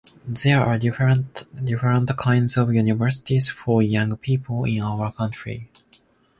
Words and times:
There 0.27 0.59
are 0.65 0.79
different 0.79 1.43
kinds 2.17 2.57
of 2.57 2.73
Universities 2.73 3.49
for 3.51 3.83
young 3.83 4.17
people 4.17 4.63
in 4.65 4.81
our 4.81 5.11
country. 5.13 5.69